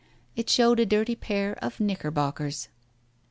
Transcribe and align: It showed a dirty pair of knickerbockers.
It 0.35 0.49
showed 0.49 0.79
a 0.79 0.85
dirty 0.87 1.15
pair 1.15 1.63
of 1.63 1.79
knickerbockers. 1.79 2.69